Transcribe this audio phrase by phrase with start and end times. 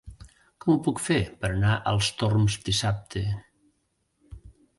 [0.63, 3.25] Com ho puc fer per anar als Torms dissabte?